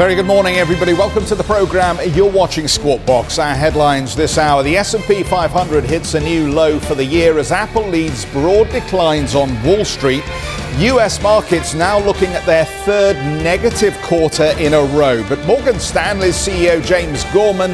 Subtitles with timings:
[0.00, 0.94] Very good morning, everybody.
[0.94, 1.98] Welcome to the program.
[2.14, 3.38] You're watching Squawk Box.
[3.38, 7.52] Our headlines this hour: the S&P 500 hits a new low for the year as
[7.52, 10.24] Apple leads broad declines on Wall Street.
[10.78, 11.20] U.S.
[11.20, 15.22] markets now looking at their third negative quarter in a row.
[15.28, 17.72] But Morgan Stanley's CEO James Gorman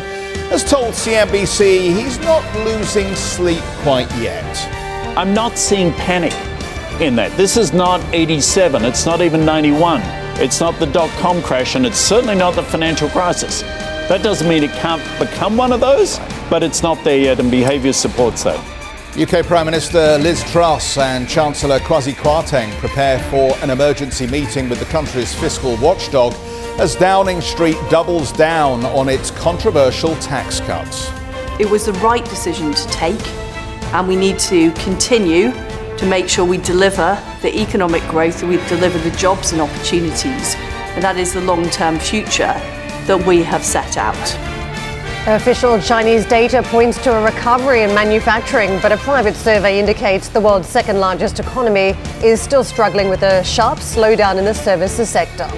[0.50, 5.16] has told CNBC he's not losing sleep quite yet.
[5.16, 6.34] I'm not seeing panic
[7.00, 7.36] in that.
[7.36, 8.84] This is not 87.
[8.84, 10.25] It's not even 91.
[10.38, 13.62] It's not the dot com crash, and it's certainly not the financial crisis.
[14.08, 16.18] That doesn't mean it can't become one of those,
[16.50, 18.58] but it's not there yet, and behavior supports that.
[19.18, 24.78] UK Prime Minister Liz Truss and Chancellor Kwasi Kwarteng prepare for an emergency meeting with
[24.78, 26.34] the country's fiscal watchdog
[26.78, 31.10] as Downing Street doubles down on its controversial tax cuts.
[31.58, 33.26] It was the right decision to take,
[33.94, 35.52] and we need to continue
[35.98, 40.54] to make sure we deliver the economic growth, we deliver the jobs and opportunities,
[40.94, 42.54] and that is the long term future
[43.06, 44.16] that we have set out.
[45.28, 50.40] Official Chinese data points to a recovery in manufacturing, but a private survey indicates the
[50.40, 55.50] world's second largest economy is still struggling with a sharp slowdown in the services sector.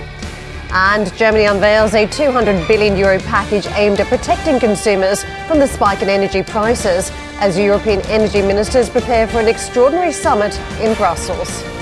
[0.71, 6.03] And Germany unveils a 200 billion euro package aimed at protecting consumers from the spike
[6.03, 11.78] in energy prices as European energy ministers prepare for an extraordinary summit in Brussels.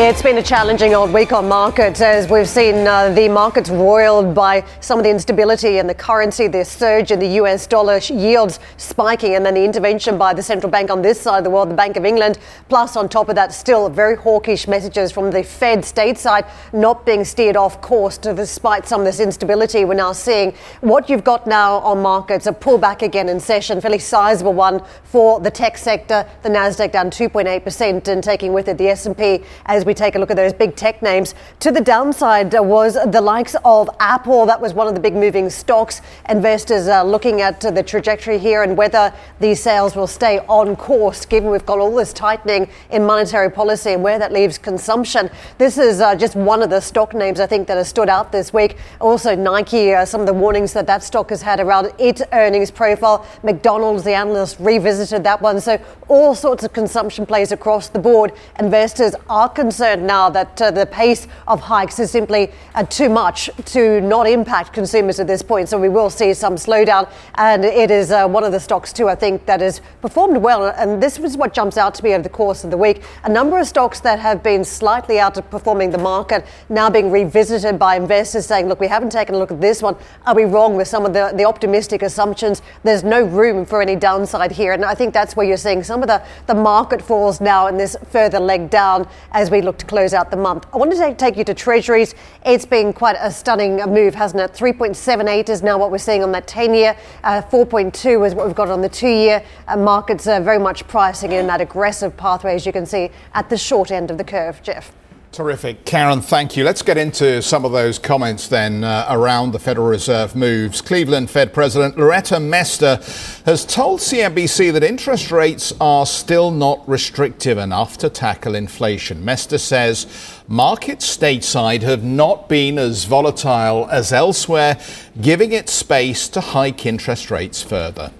[0.00, 4.32] It's been a challenging old week on markets as we've seen uh, the markets roiled
[4.32, 8.60] by some of the instability in the currency, the surge in the US dollar yields
[8.76, 11.68] spiking, and then the intervention by the central bank on this side of the world,
[11.68, 12.38] the Bank of England.
[12.68, 17.24] Plus, on top of that, still very hawkish messages from the Fed stateside not being
[17.24, 19.84] steered off course despite some of this instability.
[19.84, 23.98] We're now seeing what you've got now on markets a pullback again in session, fairly
[23.98, 26.24] sizable one for the tech sector.
[26.44, 30.18] The Nasdaq down 2.8% and taking with it the S&P as as we take a
[30.18, 31.34] look at those big tech names.
[31.60, 34.44] To the downside was the likes of Apple.
[34.44, 36.02] That was one of the big moving stocks.
[36.28, 41.24] Investors are looking at the trajectory here and whether these sales will stay on course,
[41.24, 45.30] given we've got all this tightening in monetary policy and where that leaves consumption.
[45.56, 48.30] This is uh, just one of the stock names I think that has stood out
[48.30, 48.76] this week.
[49.00, 52.70] Also, Nike, uh, some of the warnings that that stock has had around its earnings
[52.70, 53.26] profile.
[53.42, 55.62] McDonald's, the analyst, revisited that one.
[55.62, 58.32] So, all sorts of consumption plays across the board.
[58.58, 63.08] Investors are concerned concerned now that uh, the pace of hikes is simply uh, too
[63.08, 65.68] much to not impact consumers at this point.
[65.68, 67.08] So we will see some slowdown.
[67.36, 70.66] And it is uh, one of the stocks, too, I think, that has performed well.
[70.76, 73.04] And this was what jumps out to me over the course of the week.
[73.22, 77.94] A number of stocks that have been slightly outperforming the market now being revisited by
[77.94, 79.94] investors saying, look, we haven't taken a look at this one.
[80.26, 82.62] Are we wrong with some of the, the optimistic assumptions?
[82.82, 84.72] There's no room for any downside here.
[84.72, 87.76] And I think that's where you're seeing some of the, the market falls now in
[87.76, 90.66] this further leg down as we look to close out the month.
[90.72, 92.14] I wanted to take you to Treasuries.
[92.44, 94.52] It's been quite a stunning move, hasn't it?
[94.54, 98.56] 3.78 is now what we're seeing on that 10 year, uh, 4.2 is what we've
[98.56, 99.44] got on the two year.
[99.66, 103.50] Uh, markets are very much pricing in that aggressive pathway, as you can see, at
[103.50, 104.62] the short end of the curve.
[104.62, 104.90] Geoff.
[105.32, 105.84] Terrific.
[105.84, 106.64] Karen, thank you.
[106.64, 110.80] Let's get into some of those comments then uh, around the Federal Reserve moves.
[110.80, 112.98] Cleveland Fed President Loretta Mester
[113.44, 119.24] has told CNBC that interest rates are still not restrictive enough to tackle inflation.
[119.24, 120.06] Mester says
[120.48, 124.78] markets stateside have not been as volatile as elsewhere,
[125.20, 128.10] giving it space to hike interest rates further.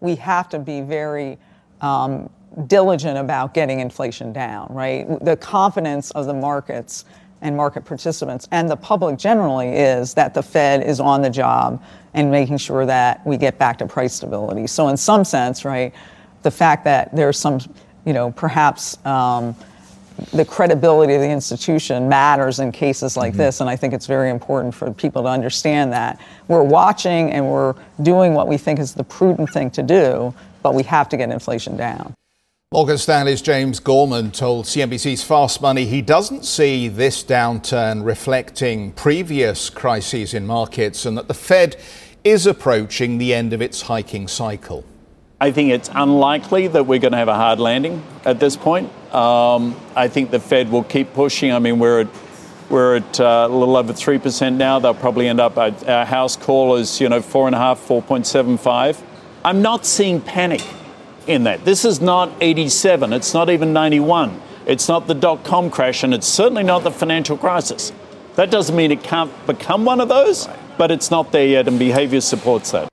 [0.00, 1.38] We have to be very
[1.80, 2.30] um,
[2.66, 5.06] diligent about getting inflation down, right?
[5.24, 7.04] The confidence of the markets
[7.42, 11.82] and market participants and the public generally is that the Fed is on the job
[12.12, 14.66] and making sure that we get back to price stability.
[14.66, 15.94] So, in some sense, right,
[16.42, 17.60] the fact that there's some,
[18.04, 19.54] you know, perhaps um,
[20.32, 23.38] the credibility of the institution matters in cases like mm-hmm.
[23.38, 26.20] this, and I think it's very important for people to understand that.
[26.48, 30.74] We're watching and we're doing what we think is the prudent thing to do, but
[30.74, 32.14] we have to get inflation down.
[32.72, 39.68] Morgan Stanley's James Gorman told CNBC's Fast Money he doesn't see this downturn reflecting previous
[39.68, 41.76] crises in markets and that the Fed
[42.22, 44.84] is approaching the end of its hiking cycle.
[45.40, 48.88] I think it's unlikely that we're going to have a hard landing at this point.
[49.12, 51.52] Um, I think the Fed will keep pushing.
[51.52, 52.08] I mean, we're at
[52.68, 54.78] We're at uh, a little over 3% now.
[54.78, 59.02] They'll probably end up, at our house call is, you know, 4.5, 4.75.
[59.44, 60.62] I'm not seeing panic
[61.26, 61.64] in that.
[61.64, 63.12] This is not 87.
[63.12, 64.40] It's not even 91.
[64.66, 67.92] It's not the dot com crash, and it's certainly not the financial crisis.
[68.36, 71.78] That doesn't mean it can't become one of those, but it's not there yet, and
[71.78, 72.89] behavior supports that.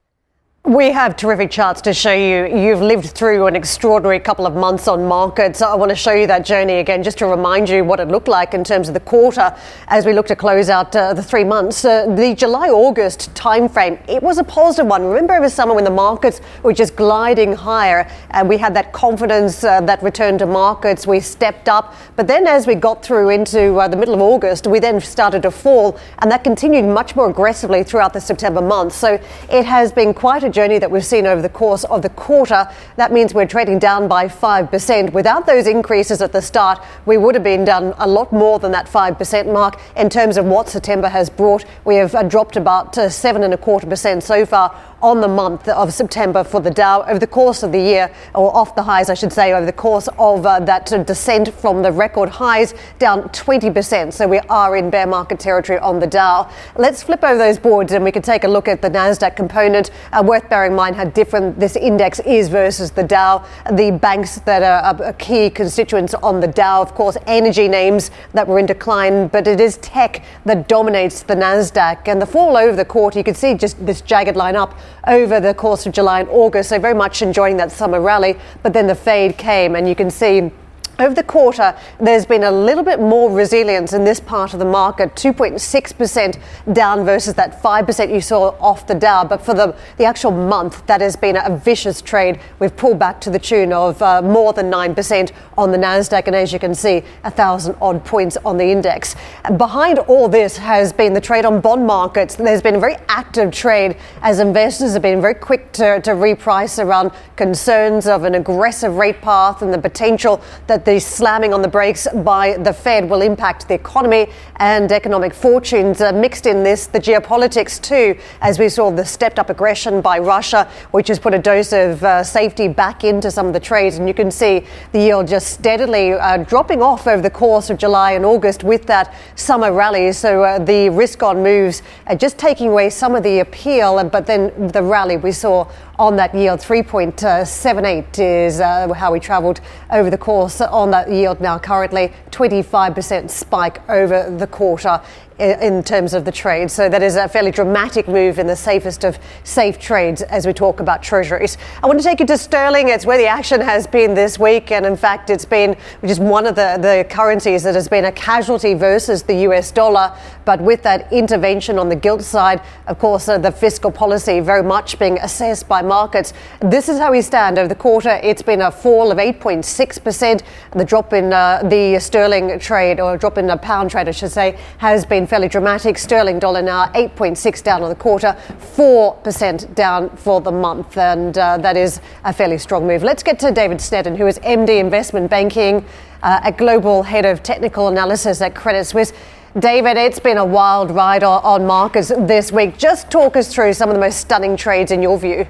[0.68, 2.46] We have terrific charts to show you.
[2.46, 5.62] You've lived through an extraordinary couple of months on markets.
[5.62, 8.28] I want to show you that journey again, just to remind you what it looked
[8.28, 9.56] like in terms of the quarter
[9.88, 11.86] as we look to close out uh, the three months.
[11.86, 15.06] Uh, the July-August timeframe, it was a positive one.
[15.06, 19.64] Remember over summer when the markets were just gliding higher and we had that confidence
[19.64, 21.96] uh, that returned to markets, we stepped up.
[22.18, 25.44] But then as we got through into uh, the middle of August, we then started
[25.44, 28.92] to fall and that continued much more aggressively throughout the September month.
[28.92, 29.18] So
[29.50, 32.68] it has been quite a journey that we've seen over the course of the quarter.
[32.96, 35.14] That means we're trading down by 5%.
[35.14, 38.72] Without those increases at the start, we would have been down a lot more than
[38.72, 41.64] that 5% mark in terms of what September has brought.
[41.86, 45.28] We have uh, dropped about uh, seven and a quarter percent so far on the
[45.28, 48.84] month of September for the Dow over the course of the year, or off the
[48.84, 52.30] highs, I should say, over the course of uh, that uh, descent from the record
[52.30, 54.12] highs, down 20%.
[54.12, 56.50] So we are in bear market territory on the Dow.
[56.76, 59.92] Let's flip over those boards and we can take a look at the Nasdaq component.
[60.12, 63.46] Uh, worth bearing in mind how different this index is versus the Dow.
[63.72, 68.48] The banks that are a key constituents on the Dow, of course, energy names that
[68.48, 72.08] were in decline, but it is tech that dominates the Nasdaq.
[72.08, 75.40] And the fall over the quarter, you can see just this jagged line up over
[75.40, 76.70] the course of July and August.
[76.70, 78.38] So very much enjoying that summer rally.
[78.64, 80.52] But then the fade came, and you can see
[81.00, 84.66] over the quarter, there's been a little bit more resilience in this part of the
[84.66, 86.40] market, 2.6%
[86.74, 89.24] down versus that 5% you saw off the Dow.
[89.24, 92.40] But for the, the actual month, that has been a vicious trade.
[92.60, 96.36] We've pulled back to the tune of uh, more than 9% on the NASDAQ, and
[96.36, 99.16] as you can see, a thousand odd points on the index.
[99.58, 102.36] Behind all this has been the trade on bond markets.
[102.36, 106.84] There's been a very active trade as investors have been very quick to, to reprice
[106.84, 111.68] around concerns of an aggressive rate path and the potential that the slamming on the
[111.68, 116.00] brakes by the Fed will impact the economy and economic fortunes.
[116.00, 120.18] Uh, mixed in this, the geopolitics too, as we saw the stepped up aggression by
[120.18, 123.98] Russia, which has put a dose of uh, safety back into some of the trades.
[123.98, 127.78] And you can see the yield just steadily uh, dropping off over the course of
[127.78, 130.14] July and August with that summer rally.
[130.14, 134.26] So uh, the risk on moves are just taking away some of the appeal, but
[134.26, 135.68] then the rally we saw
[136.00, 136.60] on that yield.
[136.60, 139.62] 3.78 is uh, how we travelled
[139.92, 145.02] over the course on that yield now currently 25% spike over the quarter
[145.40, 146.72] in terms of the trade.
[146.72, 150.54] So that is a fairly dramatic move in the safest of safe trades as we
[150.54, 151.58] talk about treasuries.
[151.84, 152.90] I want to take you to sterling.
[152.90, 154.72] It's where the action has been this week.
[154.72, 158.12] And in fact, it's been is one of the, the currencies that has been a
[158.12, 160.18] casualty versus the US dollar.
[160.46, 164.64] But with that intervention on the gilt side, of course, uh, the fiscal policy very
[164.64, 166.34] much being assessed by markets.
[166.62, 168.20] This is how we stand over the quarter.
[168.24, 170.42] It's been a fall of 8.6%.
[170.72, 174.32] The drop in uh, the sterling trade, or drop in the pound trade, I should
[174.32, 175.98] say, has been fairly dramatic.
[175.98, 178.36] Sterling dollar now 8.6 down on the quarter,
[178.76, 180.98] 4% down for the month.
[180.98, 183.04] And uh, that is a fairly strong move.
[183.04, 185.86] Let's get to David Sneddon, who is MD Investment Banking
[186.24, 189.14] uh, at Global Head of Technical Analysis at Credit Suisse.
[189.60, 192.78] David, it's been a wild ride on markets this week.
[192.78, 195.48] Just talk us through some of the most stunning trades in your view.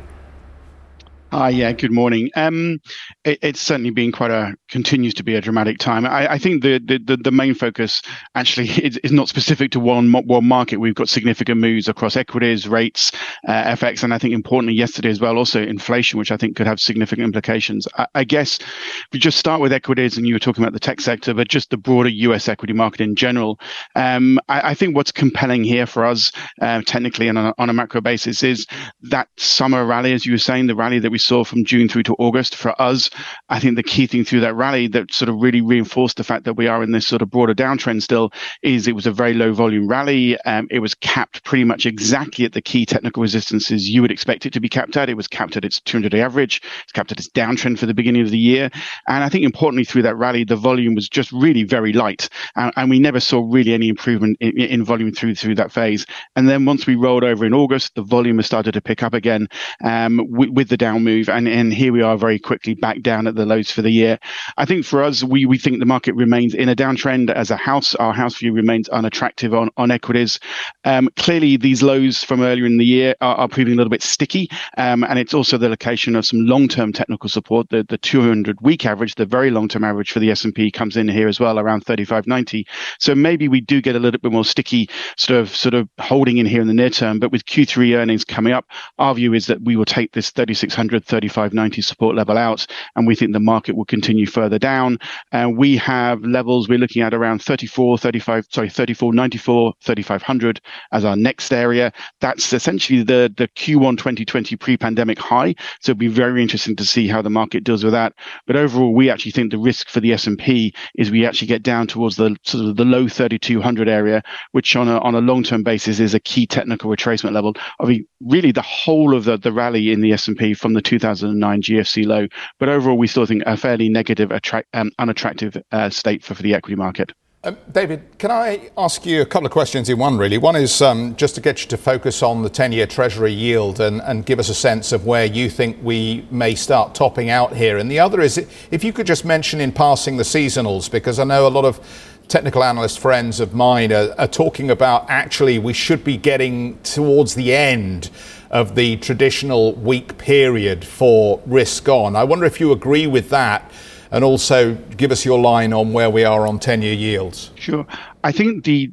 [1.33, 2.29] Hi, yeah, good morning.
[2.37, 2.79] Um,
[3.25, 6.05] it, it's certainly been quite a continues to be a dramatic time.
[6.05, 8.01] I, I think the, the the main focus
[8.33, 10.77] actually is, is, not specific to one one market.
[10.77, 13.11] We've got significant moves across equities, rates,
[13.45, 16.65] uh, FX, and I think importantly yesterday as well, also inflation, which I think could
[16.65, 17.89] have significant implications.
[17.97, 20.79] I, I guess if we just start with equities, and you were talking about the
[20.79, 22.47] tech sector, but just the broader U.S.
[22.47, 23.59] equity market in general.
[23.95, 26.31] Um, I, I, think what's compelling here for us,
[26.61, 28.65] uh, technically and on a, on a macro basis, is
[29.01, 31.89] that summer rally, as you were saying, the rally that we we saw from June
[31.89, 32.55] through to August.
[32.55, 33.09] For us,
[33.49, 36.43] I think the key thing through that rally that sort of really reinforced the fact
[36.43, 38.31] that we are in this sort of broader downtrend still
[38.61, 40.39] is it was a very low volume rally.
[40.41, 44.45] Um, it was capped pretty much exactly at the key technical resistances you would expect
[44.45, 45.09] it to be capped at.
[45.09, 46.61] It was capped at its 200 day average.
[46.83, 48.69] It's capped at its downtrend for the beginning of the year.
[49.07, 52.29] And I think importantly through that rally, the volume was just really very light.
[52.55, 56.05] And, and we never saw really any improvement in, in, volume through through that phase.
[56.35, 59.15] And then once we rolled over in August, the volume has started to pick up
[59.15, 59.47] again
[59.83, 63.27] um, with, with the down move, and and here we are very quickly back down
[63.27, 64.19] at the lows for the year.
[64.57, 67.57] I think for us, we we think the market remains in a downtrend as a
[67.57, 67.95] house.
[67.95, 70.39] Our house view remains unattractive on on equities.
[70.83, 74.03] Um, clearly, these lows from earlier in the year are, are proving a little bit
[74.03, 77.69] sticky, um, and it's also the location of some long-term technical support.
[77.69, 81.27] The the 200 week average, the very long-term average for the S&P, comes in here
[81.27, 82.65] as well around 35.90.
[82.99, 86.37] So maybe we do get a little bit more sticky sort of sort of holding
[86.37, 87.19] in here in the near term.
[87.19, 88.65] But with Q3 earnings coming up,
[88.97, 93.15] our view is that we will take this 3600, 3590 support level out, and we
[93.15, 94.97] think the market will continue further down.
[95.31, 100.61] And uh, we have levels we're looking at around 34, 35, sorry, 34, 94, 3500
[100.91, 101.91] as our next area.
[102.21, 105.55] That's essentially the the Q1 2020 pre-pandemic high.
[105.81, 108.13] So it'll be very interesting to see how the market deals with that.
[108.45, 111.87] But overall, we actually think the risk for the S&P is we actually get down
[111.87, 115.99] towards the sort of the low 3200 area, which on a on a long-term basis
[115.99, 117.53] is a key technical retracement level.
[117.79, 121.61] I mean, really the whole of the, the rally in the S&P from the 2009
[121.61, 122.27] GFC low.
[122.59, 126.43] But overall, we still think a fairly negative, attract, um, unattractive uh, state for, for
[126.43, 127.11] the equity market.
[127.43, 130.39] Um, David, can I ask you a couple of questions in one, really?
[130.39, 133.79] One is um, just to get you to focus on the 10 year Treasury yield
[133.79, 137.55] and, and, give us a sense of where you think we may start topping out
[137.55, 137.77] here.
[137.77, 138.39] And the other is
[138.71, 141.79] if you could just mention in passing the seasonals, because I know a lot of
[142.27, 147.35] technical analyst friends of mine are, are talking about actually we should be getting towards
[147.35, 148.09] the end
[148.49, 152.15] of the traditional weak period for risk on.
[152.15, 153.69] I wonder if you agree with that
[154.11, 157.51] and also give us your line on where we are on 10 year yields.
[157.55, 157.85] Sure.
[158.23, 158.91] I think the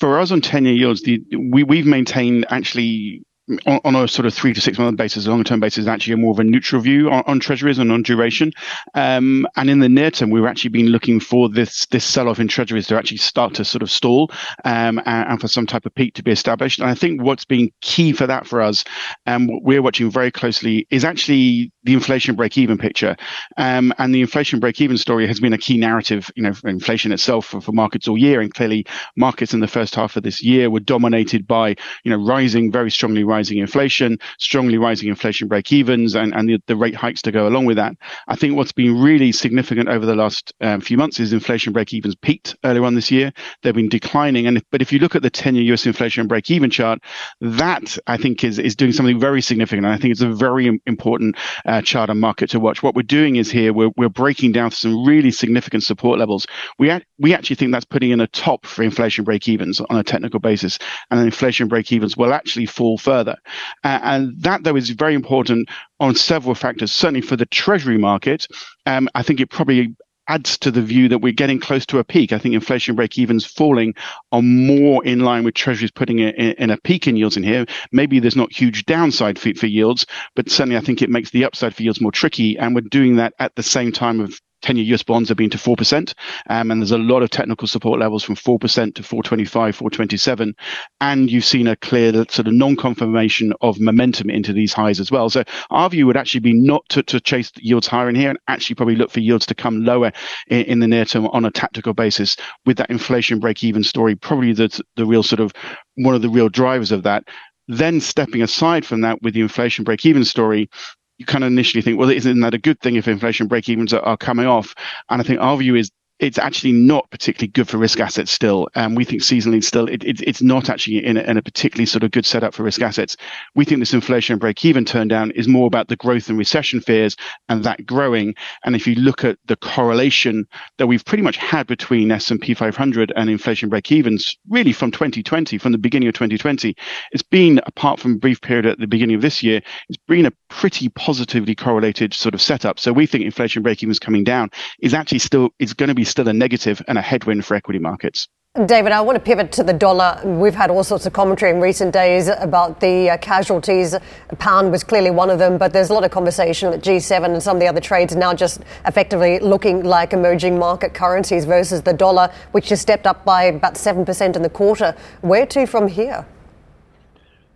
[0.00, 3.22] for us on 10 year yields, the, we, we've maintained actually
[3.66, 6.14] on, on, a sort of three to six month basis, a long term basis, actually
[6.14, 8.52] a more of a neutral view on, on treasuries and on duration.
[8.94, 12.40] Um, and in the near term, we've actually been looking for this this sell off
[12.40, 14.30] in treasuries to actually start to sort of stall
[14.64, 16.78] um, and, and, for some type of peak to be established.
[16.78, 18.84] And I think what's been key for that for us,
[19.26, 23.16] and um, what we're watching very closely, is actually the inflation break even picture.
[23.56, 26.68] Um, and the inflation break even story has been a key narrative, you know, for
[26.68, 28.40] inflation itself for, for markets all year.
[28.40, 28.86] And clearly,
[29.16, 32.90] markets in the first half of this year were dominated by, you know, rising, very
[32.90, 37.22] strongly rising rising inflation, strongly rising inflation break evens, and, and the, the rate hikes
[37.22, 37.92] to go along with that.
[38.26, 41.92] I think what's been really significant over the last um, few months is inflation break
[41.92, 43.32] evens peaked earlier on this year.
[43.62, 44.48] They've been declining.
[44.48, 46.98] And if, but if you look at the 10 year US inflation break even chart,
[47.40, 49.86] that I think is, is doing something very significant.
[49.86, 52.82] And I think it's a very important uh, chart and market to watch.
[52.82, 56.44] What we're doing is here, we're, we're breaking down some really significant support levels.
[56.78, 59.96] We, act, we actually think that's putting in a top for inflation break evens on
[59.96, 60.78] a technical basis.
[61.10, 65.68] And inflation break evens will actually fall further Uh, and that, though, is very important
[66.00, 66.92] on several factors.
[66.92, 68.46] Certainly for the treasury market,
[68.86, 69.94] um, I think it probably
[70.28, 72.32] adds to the view that we're getting close to a peak.
[72.32, 73.94] I think inflation break evens falling
[74.30, 77.64] are more in line with treasuries putting in, in, a peak in yields in here.
[77.92, 80.06] Maybe there's not huge downside for, for yields,
[80.36, 82.58] but certainly I think it makes the upside for yields more tricky.
[82.58, 85.50] And we're doing that at the same time of 10 year US bonds have been
[85.50, 86.14] to 4%.
[86.48, 90.54] Um, and there's a lot of technical support levels from 4% to 425, 427.
[91.00, 95.10] And you've seen a clear sort of non confirmation of momentum into these highs as
[95.10, 95.30] well.
[95.30, 98.38] So our view would actually be not to, to chase yields higher in here and
[98.48, 100.12] actually probably look for yields to come lower
[100.48, 102.36] in, in the near term on a tactical basis
[102.66, 105.52] with that inflation break even story, probably the, the real sort of
[105.96, 107.24] one of the real drivers of that.
[107.68, 110.70] Then stepping aside from that with the inflation break even story,
[111.18, 113.92] you kind of initially think, well, isn't that a good thing if inflation break evens
[113.92, 114.74] are, are coming off?
[115.10, 118.68] And I think our view is it's actually not particularly good for risk assets still.
[118.74, 121.42] And um, we think seasonally still, it, it, it's not actually in a, in a,
[121.42, 123.16] particularly sort of good setup for risk assets.
[123.54, 126.80] We think this inflation break even turn down is more about the growth and recession
[126.80, 127.16] fears
[127.48, 128.34] and that growing.
[128.64, 130.46] And if you look at the correlation
[130.78, 135.56] that we've pretty much had between S&P 500 and inflation break evens, really from 2020,
[135.58, 136.74] from the beginning of 2020,
[137.12, 140.26] it's been, apart from a brief period at the beginning of this year, it's been
[140.26, 142.80] a pretty positively correlated sort of setup.
[142.80, 146.04] So we think inflation break evens coming down is actually still, it's going to be
[146.10, 148.28] still a negative and a headwind for equity markets.
[148.66, 150.20] David, I want to pivot to the dollar.
[150.24, 153.94] We've had all sorts of commentary in recent days about the uh, casualties.
[154.38, 157.42] Pound was clearly one of them, but there's a lot of conversation that G7 and
[157.42, 161.92] some of the other trades now just effectively looking like emerging market currencies versus the
[161.92, 164.96] dollar, which has stepped up by about 7% in the quarter.
[165.20, 166.26] Where to from here?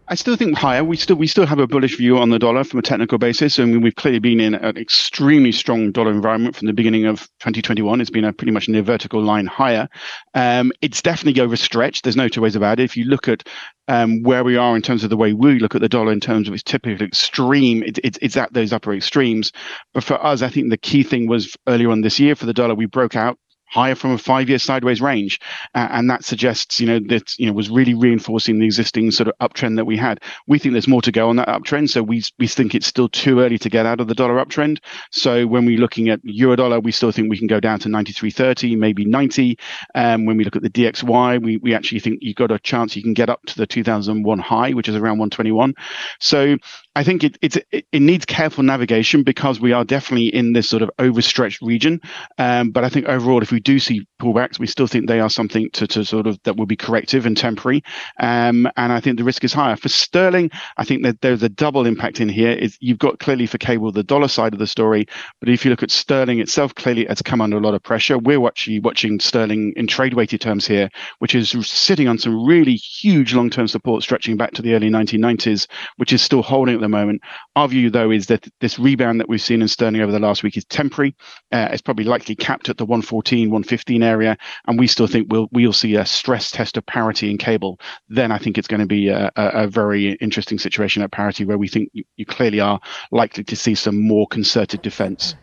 [0.08, 0.82] I still think higher.
[0.82, 3.58] We still we still have a bullish view on the dollar from a technical basis.
[3.58, 7.20] I mean, we've clearly been in an extremely strong dollar environment from the beginning of
[7.40, 8.00] 2021.
[8.00, 9.88] It's been a pretty much near vertical line higher.
[10.34, 12.02] Um, it's definitely overstretched.
[12.02, 12.84] There's no two ways about it.
[12.84, 13.48] If you look at
[13.86, 16.20] um, where we are in terms of the way we look at the dollar in
[16.20, 19.52] terms of its typical extreme, it, it, it's at those upper extremes.
[19.94, 22.54] But for us, I think the key thing was earlier on this year for the
[22.54, 23.38] dollar, we broke out
[23.72, 25.40] higher from a five-year sideways range,
[25.74, 29.28] uh, and that suggests you know that you know was really reinforcing the existing sort
[29.28, 30.20] of uptrend that we had.
[30.46, 33.08] We think there's more to go on that uptrend, so we we think it's still
[33.08, 34.78] too early to get out of the dollar uptrend.
[35.10, 37.88] So when we're looking at euro dollar, we still think we can go down to
[37.88, 39.58] 93.30, maybe 90.
[39.94, 42.94] Um, when we look at the DXY, we we actually think you've got a chance
[42.94, 45.74] you can get up to the 2001 high, which is around 121.
[46.20, 46.56] So
[46.94, 50.82] I think it, it, it needs careful navigation because we are definitely in this sort
[50.82, 52.00] of overstretched region.
[52.36, 55.30] Um, but I think overall, if we do see pullbacks, we still think they are
[55.30, 57.82] something to, to sort of that will be corrective and temporary.
[58.20, 60.50] Um, and I think the risk is higher for sterling.
[60.76, 62.50] I think that there's a double impact in here.
[62.50, 65.06] Is you've got clearly for cable the dollar side of the story,
[65.40, 68.18] but if you look at sterling itself, clearly it's come under a lot of pressure.
[68.18, 72.74] We're actually watching sterling in trade weighted terms here, which is sitting on some really
[72.74, 76.88] huge long term support stretching back to the early 1990s, which is still holding the
[76.88, 77.22] moment.
[77.56, 80.42] Our view, though, is that this rebound that we've seen in sterling over the last
[80.42, 81.14] week is temporary.
[81.50, 84.36] Uh, it's probably likely capped at the 114, 115 area,
[84.66, 87.78] and we still think we'll we'll see a stress test of parity in cable.
[88.08, 91.44] Then I think it's going to be a, a, a very interesting situation at parity
[91.44, 95.34] where we think you, you clearly are likely to see some more concerted defence.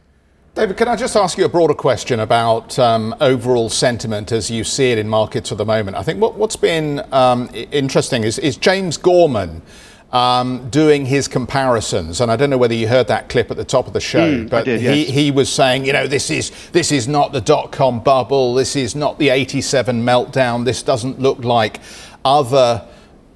[0.55, 4.63] David, can I just ask you a broader question about um, overall sentiment as you
[4.63, 5.95] see it in markets at the moment?
[5.95, 9.61] I think what, has been um, interesting is, is James Gorman
[10.11, 13.65] um, doing his comparisons, and I don't know whether you heard that clip at the
[13.65, 15.09] top of the show, mm, but did, he, yes.
[15.09, 18.75] he was saying, you know, this is this is not the dot com bubble, this
[18.75, 21.79] is not the '87 meltdown, this doesn't look like
[22.25, 22.87] other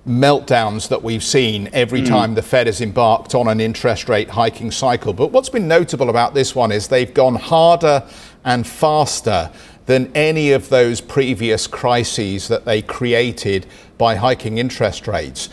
[0.07, 2.07] meltdowns that we've seen every mm.
[2.07, 5.13] time the Fed has embarked on an interest rate hiking cycle.
[5.13, 8.03] But what's been notable about this one is they've gone harder
[8.43, 9.49] and faster
[9.85, 13.65] than any of those previous crises that they created
[13.97, 15.49] by hiking interest rates.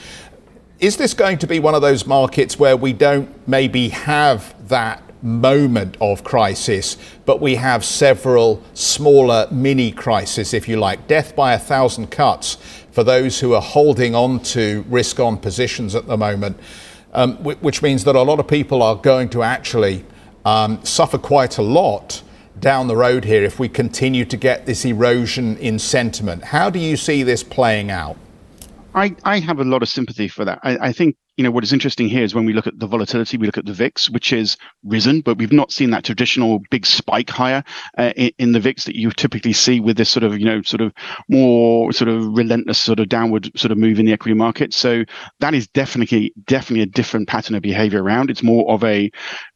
[0.80, 5.02] Is this going to be one of those markets where we don't maybe have that
[5.22, 6.96] moment of crisis,
[7.26, 12.56] but we have several smaller mini crises, if you like, death by a thousand cuts
[12.92, 16.58] for those who are holding on to risk on positions at the moment,
[17.12, 20.02] um, which means that a lot of people are going to actually
[20.46, 22.22] um, suffer quite a lot
[22.58, 26.42] down the road here if we continue to get this erosion in sentiment.
[26.42, 28.16] How do you see this playing out?
[28.94, 30.58] I, I have a lot of sympathy for that.
[30.62, 32.86] I, I think you know what is interesting here is when we look at the
[32.86, 36.60] volatility, we look at the VIX, which has risen, but we've not seen that traditional
[36.70, 37.62] big spike higher
[37.98, 40.60] uh, in, in, the VIX that you typically see with this sort of you know
[40.62, 40.92] sort of
[41.28, 44.74] more sort of relentless sort of downward sort of move in the equity market.
[44.74, 45.04] So
[45.38, 48.28] that is definitely definitely a different pattern of behavior around.
[48.28, 49.10] It's more of a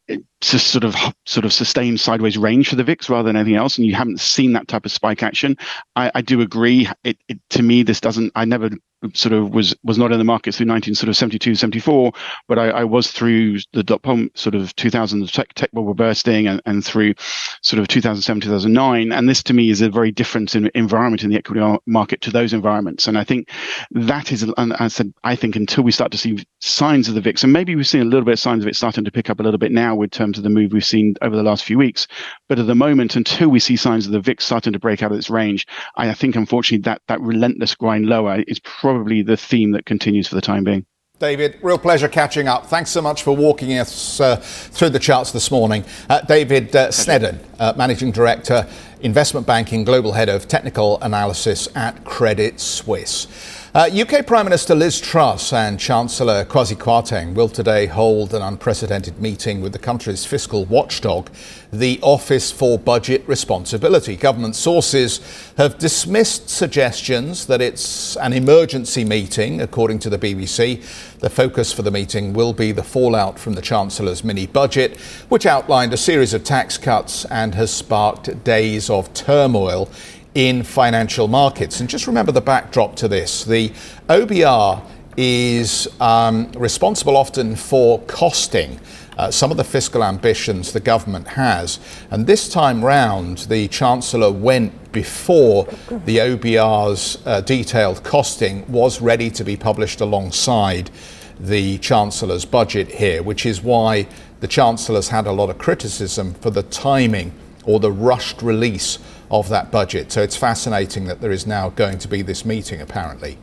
[0.08, 3.78] to sort of sort of sustained sideways range for the VIX rather than anything else,
[3.78, 5.56] and you haven't seen that type of spike action.
[5.96, 6.88] I, I do agree.
[7.04, 8.32] It, it, to me, this doesn't.
[8.34, 8.70] I never
[9.14, 12.12] sort of was was not in the market through 1972, 74,
[12.48, 16.46] but I, I was through the dot com sort of 2000 tech, tech bubble bursting
[16.46, 17.14] and, and through
[17.62, 19.12] sort of 2007, 2009.
[19.12, 22.52] And this to me is a very different environment in the equity market to those
[22.52, 23.06] environments.
[23.06, 23.50] And I think
[23.90, 27.20] that is, and I said, I think until we start to see signs of the
[27.20, 29.30] VIX, and maybe we've seen a little bit of signs of it starting to pick
[29.30, 31.64] up a little bit now with terms of the move we've seen over the last
[31.64, 32.06] few weeks.
[32.48, 35.12] But at the moment, until we see signs of the VIX starting to break out
[35.12, 39.72] of its range, I think unfortunately that that relentless grind lower is probably the theme
[39.72, 40.86] that continues for the time being.
[41.20, 42.66] David, real pleasure catching up.
[42.66, 45.84] Thanks so much for walking us uh, through the charts this morning.
[46.10, 48.66] Uh, David uh, Sneddon, uh, Managing Director,
[49.00, 53.28] Investment Banking, Global Head of Technical Analysis at Credit Suisse.
[53.76, 59.20] Uh, UK Prime Minister Liz Truss and Chancellor Kwasi Kwarteng will today hold an unprecedented
[59.20, 61.28] meeting with the country's fiscal watchdog,
[61.72, 64.14] the Office for Budget Responsibility.
[64.14, 65.18] Government sources
[65.58, 70.80] have dismissed suggestions that it's an emergency meeting, according to the BBC.
[71.18, 75.46] The focus for the meeting will be the fallout from the Chancellor's mini budget, which
[75.46, 79.90] outlined a series of tax cuts and has sparked days of turmoil
[80.34, 81.80] in financial markets.
[81.80, 83.70] And just remember the backdrop to this the
[84.08, 84.84] OBR
[85.16, 88.80] is um, responsible often for costing.
[89.16, 91.78] Uh, some of the fiscal ambitions the government has.
[92.10, 95.66] And this time round, the Chancellor went before
[96.04, 100.90] the OBR's uh, detailed costing was ready to be published alongside
[101.38, 104.08] the Chancellor's budget here, which is why
[104.40, 107.32] the Chancellor's had a lot of criticism for the timing
[107.64, 108.98] or the rushed release
[109.34, 110.12] of that budget.
[110.12, 113.36] So it's fascinating that there is now going to be this meeting, apparently.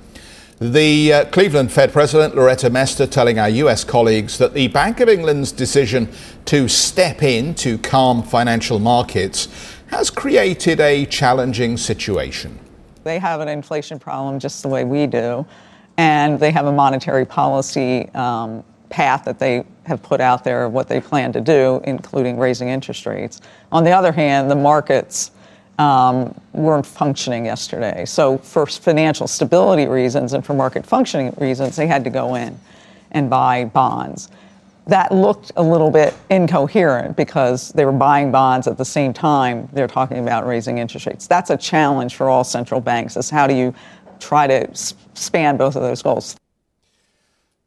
[0.60, 5.10] The uh, Cleveland Fed President Loretta Mester telling our US colleagues that the Bank of
[5.10, 6.08] England's decision
[6.46, 9.50] to step in to calm financial markets
[9.88, 12.58] has created a challenging situation.
[13.04, 15.46] They have an inflation problem just the way we do,
[15.98, 20.72] and they have a monetary policy um, path that they have put out there of
[20.72, 23.42] what they plan to do, including raising interest rates.
[23.74, 25.32] On the other hand, the markets
[25.82, 28.06] um, weren't functioning yesterday.
[28.06, 32.60] So, for financial stability reasons and for market functioning reasons, they had to go in
[33.12, 34.30] and buy bonds.
[34.88, 39.70] That looked a little bit incoherent because they were buying bonds at the same time
[39.74, 41.28] they're talking about raising interest rates.
[41.28, 43.74] That's a challenge for all central banks is how do you
[44.20, 46.36] try to span both of those goals?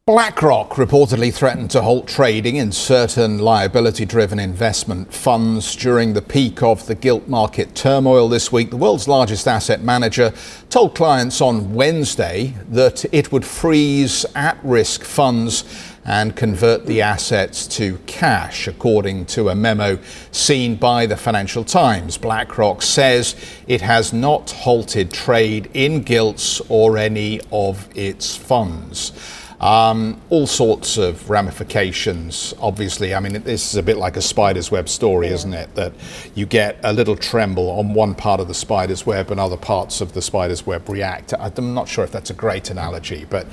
[0.07, 6.61] BlackRock reportedly threatened to halt trading in certain liability driven investment funds during the peak
[6.61, 8.69] of the gilt market turmoil this week.
[8.69, 10.31] The world's largest asset manager
[10.69, 15.63] told clients on Wednesday that it would freeze at risk funds
[16.05, 19.97] and convert the assets to cash, according to a memo
[20.31, 22.15] seen by the Financial Times.
[22.15, 29.11] BlackRock says it has not halted trade in gilts or any of its funds.
[29.59, 33.15] Um, all sorts of ramifications, obviously.
[33.15, 35.73] I mean, this is a bit like a spider's web story, isn't it?
[35.75, 35.93] That
[36.35, 40.01] you get a little tremble on one part of the spider's web and other parts
[40.01, 41.33] of the spider's web react.
[41.39, 43.47] I'm not sure if that's a great analogy, but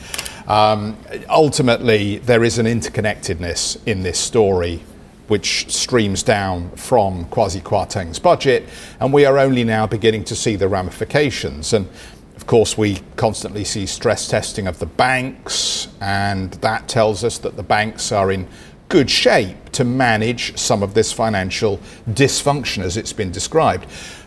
[0.49, 0.97] um,
[1.29, 4.83] ultimately, there is an interconnectedness in this story
[5.29, 8.69] which streams down from Kwasi Kwarteng's budget,
[9.01, 11.73] and we are only now beginning to see the ramifications.
[11.73, 11.89] And
[12.37, 17.57] of course, we constantly see stress testing of the banks, and that tells us that
[17.57, 18.49] the banks are in
[18.89, 21.79] good shape to manage some of this financial
[22.11, 23.87] dysfunction as it's been described.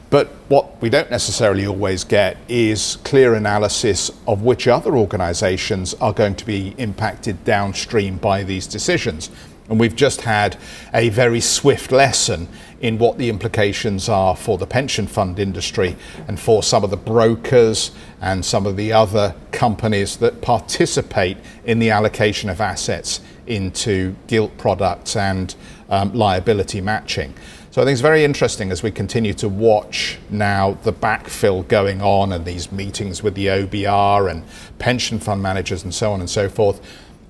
[0.09, 6.13] But what we don't necessarily always get is clear analysis of which other organisations are
[6.13, 9.29] going to be impacted downstream by these decisions.
[9.69, 10.57] And we've just had
[10.93, 12.47] a very swift lesson
[12.81, 15.95] in what the implications are for the pension fund industry
[16.27, 21.79] and for some of the brokers and some of the other companies that participate in
[21.79, 25.55] the allocation of assets into gilt products and
[25.89, 27.33] um, liability matching.
[27.71, 32.01] So I think it's very interesting as we continue to watch now the backfill going
[32.01, 34.43] on and these meetings with the OBR and
[34.79, 36.81] pension fund managers and so on and so forth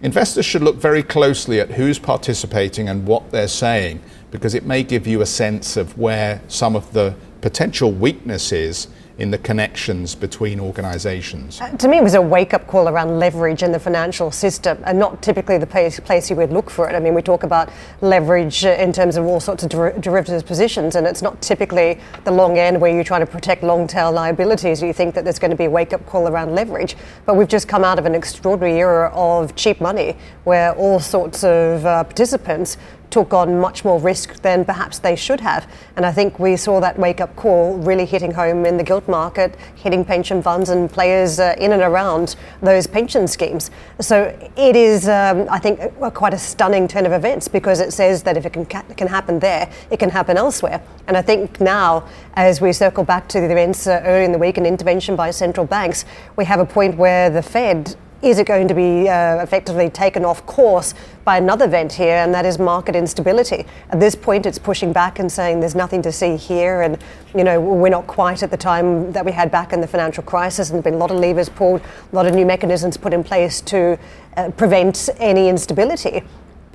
[0.02, 4.84] Investors should look very closely at who's participating and what they're saying because it may
[4.84, 10.60] give you a sense of where some of the potential weaknesses in the connections between
[10.60, 11.62] organizations?
[11.62, 14.78] Uh, to me, it was a wake up call around leverage in the financial system
[14.86, 16.96] and not typically the place, place you would look for it.
[16.96, 17.70] I mean, we talk about
[18.02, 22.00] leverage uh, in terms of all sorts of der- derivatives positions, and it's not typically
[22.26, 24.82] the long end where you're trying to protect long tail liabilities.
[24.82, 26.96] You think that there's going to be a wake up call around leverage.
[27.26, 31.44] But we've just come out of an extraordinary era of cheap money where all sorts
[31.44, 32.78] of uh, participants
[33.16, 35.72] took on much more risk than perhaps they should have.
[35.96, 39.08] And I think we saw that wake up call really hitting home in the gilt
[39.08, 43.72] market, hitting pension funds and players uh, in and around those pension schemes.
[44.02, 45.80] So it is, um, I think,
[46.14, 49.40] quite a stunning turn of events because it says that if it can, can happen
[49.40, 50.82] there, it can happen elsewhere.
[51.08, 54.38] And I think now, as we circle back to the events uh, early in the
[54.38, 56.04] week and intervention by central banks,
[56.36, 57.96] we have a point where the Fed
[58.30, 62.34] is it going to be uh, effectively taken off course by another event here, and
[62.34, 63.66] that is market instability?
[63.92, 66.98] At this point, it's pushing back and saying there's nothing to see here, and
[67.36, 70.24] you know we're not quite at the time that we had back in the financial
[70.24, 73.14] crisis, and there's been a lot of levers pulled, a lot of new mechanisms put
[73.14, 73.98] in place to
[74.38, 76.24] uh, prevent any instability.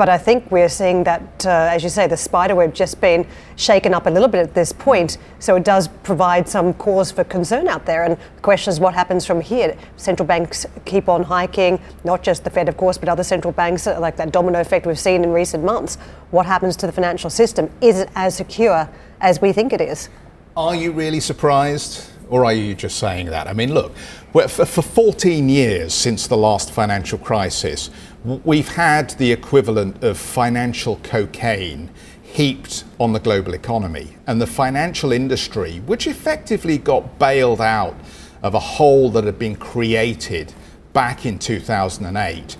[0.01, 3.27] But I think we're seeing that, uh, as you say, the spider web just been
[3.57, 5.19] shaken up a little bit at this point.
[5.41, 8.05] So it does provide some cause for concern out there.
[8.05, 9.77] And the question is what happens from here?
[9.99, 13.87] Central banks keep on hiking, not just the Fed, of course, but other central banks,
[13.87, 15.97] uh, like that domino effect we've seen in recent months.
[16.31, 17.69] What happens to the financial system?
[17.83, 18.89] Is it as secure
[19.21, 20.09] as we think it is?
[20.57, 22.11] Are you really surprised?
[22.31, 23.49] Or are you just saying that?
[23.49, 27.91] I mean, look, for 14 years since the last financial crisis,
[28.25, 31.91] we've had the equivalent of financial cocaine
[32.23, 34.17] heaped on the global economy.
[34.27, 37.97] And the financial industry, which effectively got bailed out
[38.43, 40.53] of a hole that had been created
[40.93, 42.57] back in 2008,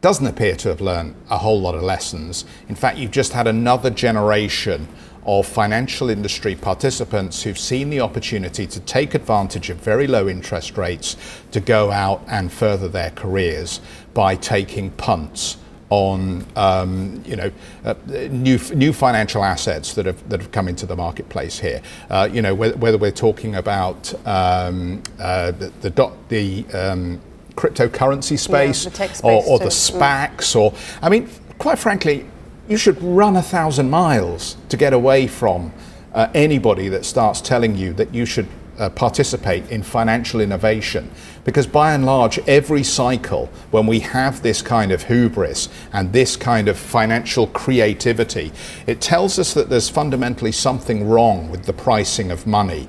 [0.00, 2.46] doesn't appear to have learned a whole lot of lessons.
[2.68, 4.88] In fact, you've just had another generation
[5.26, 10.78] of financial industry participants who've seen the opportunity to take advantage of very low interest
[10.78, 11.16] rates
[11.50, 13.80] to go out and further their careers
[14.14, 15.56] by taking punts
[15.90, 17.50] on um, you know
[17.84, 17.94] uh,
[18.30, 21.82] new new financial assets that have that have come into the marketplace here.
[22.08, 27.20] Uh, you know whether, whether, we're talking about um, uh, the the, the um,
[27.56, 32.24] cryptocurrency space, yeah, the space or, or the SPACs, or I mean, quite frankly,
[32.68, 35.72] you should run a thousand miles to get away from
[36.14, 38.46] uh, anybody that starts telling you that you should
[38.78, 41.10] uh, participate in financial innovation
[41.50, 46.36] because by and large, every cycle, when we have this kind of hubris and this
[46.36, 48.52] kind of financial creativity,
[48.86, 52.88] it tells us that there's fundamentally something wrong with the pricing of money.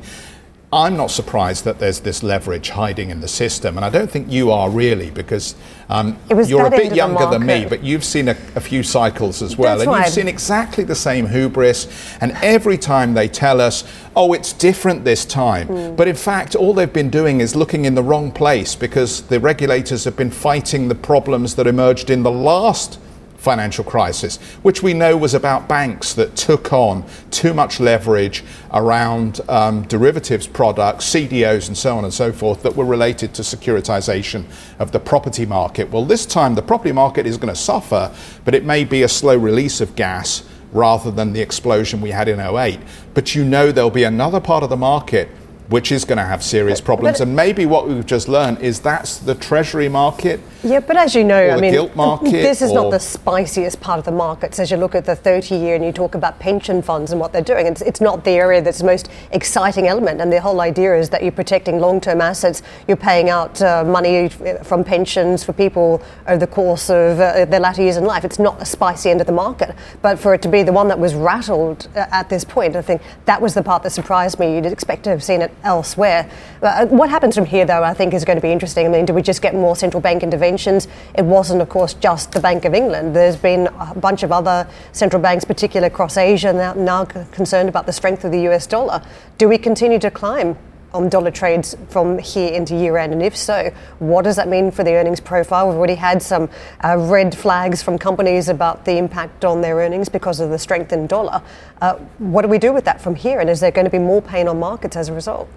[0.74, 4.32] I'm not surprised that there's this leverage hiding in the system, and I don't think
[4.32, 5.56] you are really because
[5.90, 9.58] um, you're a bit younger than me, but you've seen a, a few cycles as
[9.58, 10.10] well, That's and you've right.
[10.10, 11.88] seen exactly the same hubris.
[12.22, 13.84] And every time they tell us,
[14.16, 15.96] "Oh, it's different this time," Hmm.
[15.98, 19.42] but in fact, all they've been doing is looking in the wrong place because the
[19.42, 22.98] regulators have been fighting the problems that emerged in the last
[23.42, 29.42] financial crisis, which we know was about banks that took on too much leverage around
[29.50, 34.46] um, derivatives products, CDOs, and so on and so forth that were related to securitization
[34.78, 35.90] of the property market.
[35.90, 38.14] Well, this time the property market is going to suffer,
[38.46, 42.28] but it may be a slow release of gas rather than the explosion we had
[42.28, 42.80] in 08.
[43.16, 45.30] But you know there'll be another part of the market
[45.72, 47.22] which is going to have serious problems.
[47.22, 50.40] and maybe what we've just learned is that's the treasury market.
[50.64, 53.80] Yeah, but as you know, I the mean, gilt market, this is not the spiciest
[53.80, 54.60] part of the markets.
[54.60, 57.32] As you look at the 30 year and you talk about pension funds and what
[57.32, 60.20] they're doing, it's, it's not the area that's the most exciting element.
[60.20, 63.84] And the whole idea is that you're protecting long term assets, you're paying out uh,
[63.86, 68.26] money from pensions for people over the course of uh, their latter years in life.
[68.26, 69.74] It's not a spicy end of the market.
[70.02, 72.82] But for it to be the one that was rattled uh, at this point, I
[72.82, 74.54] think that was the part that surprised me.
[74.56, 76.30] You'd expect to have seen it elsewhere.
[76.62, 78.86] Uh, what happens from here, though, I think is going to be interesting.
[78.86, 80.88] I mean, do we just get more central bank interventions?
[81.16, 83.16] It wasn't, of course, just the Bank of England.
[83.16, 87.86] There's been a bunch of other central banks, particularly across Asia, now, now concerned about
[87.86, 89.02] the strength of the US dollar.
[89.38, 90.58] Do we continue to climb?
[90.94, 94.72] On dollar trades from here into year end, and if so, what does that mean
[94.72, 95.70] for the earnings profile?
[95.70, 96.50] We've already had some
[96.84, 100.92] uh, red flags from companies about the impact on their earnings because of the strength
[100.92, 101.42] in dollar.
[101.82, 103.40] Uh, what do we do with that from here?
[103.40, 105.48] And is there going to be more pain on markets as a result?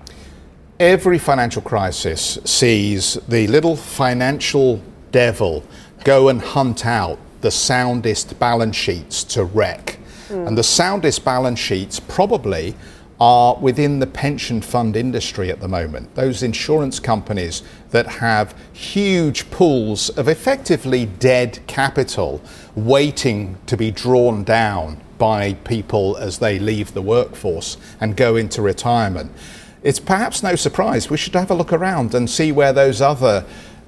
[0.78, 5.64] Every financial crisis sees the little financial devil
[6.04, 9.98] go and hunt out the soundest balance sheets to wreck.
[10.30, 12.74] And the soundest balance sheets probably
[13.20, 16.14] are within the pension fund industry at the moment.
[16.14, 22.42] Those insurance companies that have huge pools of effectively dead capital
[22.74, 28.60] waiting to be drawn down by people as they leave the workforce and go into
[28.60, 29.30] retirement.
[29.84, 33.44] It's perhaps no surprise we should have a look around and see where those other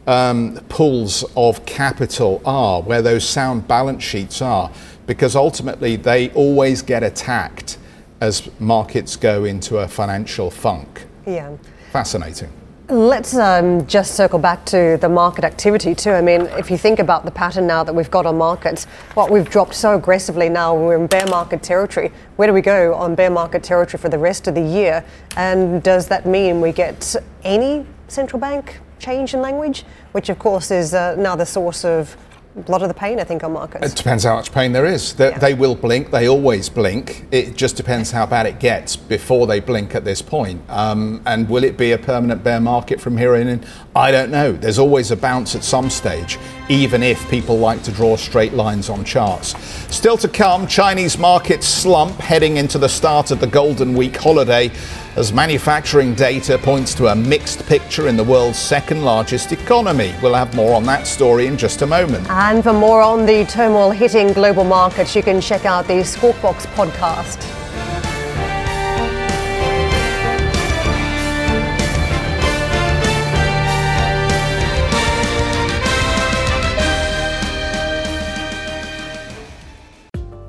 [0.06, 4.70] um, pools of capital are, where those sound balance sheets are,
[5.06, 7.78] because ultimately they always get attacked
[8.20, 11.04] as markets go into a financial funk.
[11.26, 11.56] Yeah.
[11.92, 12.50] Fascinating.
[12.88, 16.12] Let's um, just circle back to the market activity too.
[16.12, 19.28] I mean, if you think about the pattern now that we've got on markets, what
[19.28, 22.12] we've dropped so aggressively now, we're in bear market territory.
[22.36, 25.04] Where do we go on bear market territory for the rest of the year?
[25.36, 30.70] And does that mean we get any central bank change in language, which of course
[30.70, 32.16] is uh, now the source of
[32.56, 33.92] a lot of the pain, I think, on markets?
[33.92, 35.12] It depends how much pain there is.
[35.12, 35.38] They, Yeah.
[35.38, 36.10] they will blink.
[36.10, 37.26] They always blink.
[37.30, 40.62] It just depends how bad it gets before they blink at this point.
[40.70, 43.62] Um, and will it be a permanent bear market from here in?
[43.94, 44.52] I don't know.
[44.52, 46.38] There's always a bounce at some stage,
[46.70, 49.54] even if people like to draw straight lines on charts.
[49.94, 54.70] Still to come, Chinese markets slump heading into the start of the Golden Week holiday
[55.16, 60.14] as manufacturing data points to a mixed picture in the world's second largest economy.
[60.22, 62.28] We'll have more on that story in just a moment.
[62.30, 66.36] And for more on the turmoil hitting global markets, you can check out the Squawk
[66.36, 67.65] podcast.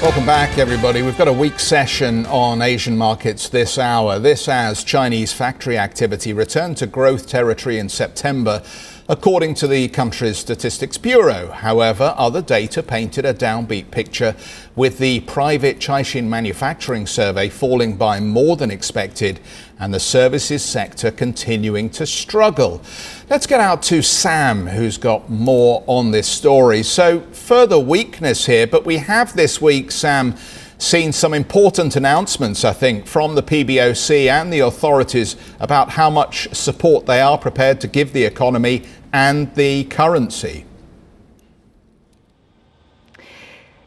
[0.00, 1.02] Welcome back, everybody.
[1.02, 4.20] We've got a weak session on Asian markets this hour.
[4.20, 8.62] This as Chinese factory activity returned to growth territory in September,
[9.10, 11.50] according to the country's Statistics Bureau.
[11.50, 14.36] However, other data painted a downbeat picture,
[14.76, 19.40] with the private Caixin manufacturing survey falling by more than expected
[19.78, 22.82] and the services sector continuing to struggle.
[23.30, 26.82] Let's get out to Sam, who's got more on this story.
[26.82, 30.34] So, further weakness here, but we have this week, Sam,
[30.78, 36.48] seen some important announcements, I think, from the PBOC and the authorities about how much
[36.54, 40.64] support they are prepared to give the economy and the currency.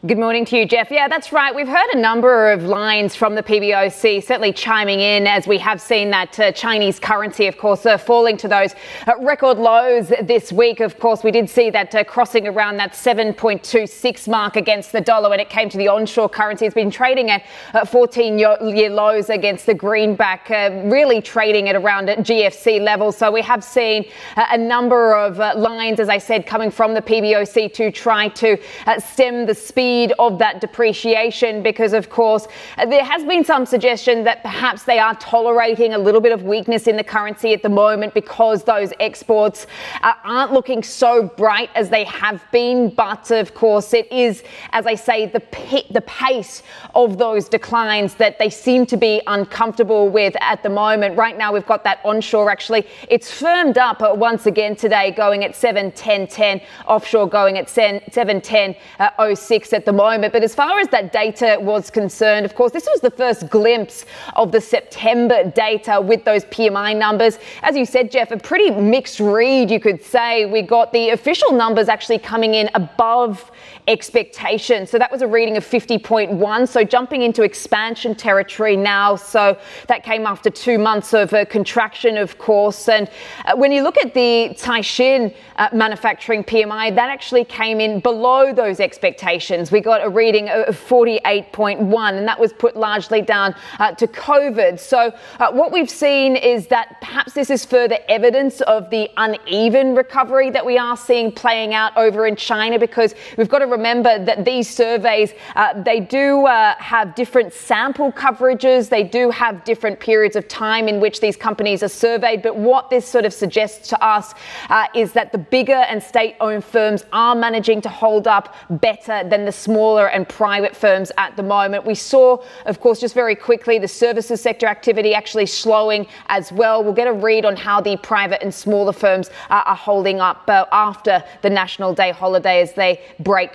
[0.04, 0.90] Good morning to you, Geoff.
[0.90, 1.54] Yeah, that's right.
[1.54, 5.80] We've heard a number of lines from the PBOC, certainly chiming in as we have
[5.80, 8.74] seen that uh, Chinese currency, of course, uh, falling to those
[9.06, 10.80] uh, record lows this week.
[10.80, 15.30] Of course, we did see that uh, crossing around that 7.26 mark against the dollar
[15.30, 16.66] when it came to the onshore currency.
[16.66, 17.44] It's been trading at
[17.86, 23.16] 14 year lows against the greenback, uh, really trading at around GFC levels.
[23.16, 27.02] So we have seen uh, a number of lines, as I said, coming from the
[27.02, 28.58] PBOC to try to
[28.98, 32.48] stem the speed speed of that depreciation because, of course,
[32.88, 36.86] there has been some suggestion that perhaps they are tolerating a little bit of weakness
[36.86, 39.66] in the currency at the moment because those exports
[40.02, 42.88] uh, aren't looking so bright as they have been.
[42.88, 45.42] But, of course, it is, as I say, the,
[45.90, 46.62] the pace
[46.94, 51.18] of those declines that they seem to be uncomfortable with at the moment.
[51.18, 52.86] Right now, we've got that onshore actually.
[53.08, 59.81] It's firmed up once again today, going at 710.10, offshore going at 710.06 uh, at
[59.84, 60.32] the moment.
[60.32, 64.04] But as far as that data was concerned, of course, this was the first glimpse
[64.34, 67.38] of the September data with those PMI numbers.
[67.62, 70.46] As you said, Geoff, a pretty mixed read, you could say.
[70.46, 73.51] We got the official numbers actually coming in above
[73.88, 74.86] expectation.
[74.86, 76.68] So that was a reading of 50.1.
[76.68, 79.16] So jumping into expansion territory now.
[79.16, 82.88] So that came after two months of a contraction, of course.
[82.88, 83.10] And
[83.44, 88.52] uh, when you look at the Caixin uh, manufacturing PMI, that actually came in below
[88.52, 89.72] those expectations.
[89.72, 94.78] We got a reading of 48.1, and that was put largely down uh, to COVID.
[94.78, 99.96] So uh, what we've seen is that perhaps this is further evidence of the uneven
[99.96, 104.24] recovery that we are seeing playing out over in China because we've got to remember
[104.24, 108.88] that these surveys, uh, they do uh, have different sample coverages.
[108.88, 112.42] They do have different periods of time in which these companies are surveyed.
[112.42, 114.34] But what this sort of suggests to us
[114.68, 119.28] uh, is that the bigger and state owned firms are managing to hold up better
[119.28, 121.84] than the smaller and private firms at the moment.
[121.84, 126.84] We saw, of course, just very quickly, the services sector activity actually slowing as well.
[126.84, 130.66] We'll get a read on how the private and smaller firms are holding up uh,
[130.72, 133.54] after the National Day holiday as they break